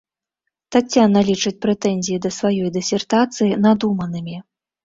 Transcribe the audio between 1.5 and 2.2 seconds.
прэтэнзіі